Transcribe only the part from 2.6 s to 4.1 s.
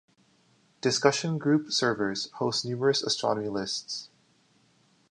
numerous astronomy lists.